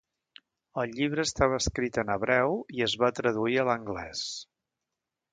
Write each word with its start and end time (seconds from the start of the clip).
El 0.83 0.93
llibre 0.99 1.25
estava 1.29 1.59
escrit 1.63 1.99
en 2.03 2.09
hebreu 2.13 2.57
i 2.77 2.81
es 2.85 2.95
va 3.03 3.09
traduir 3.19 3.59
a 3.61 3.67
l'anglès. 3.69 4.23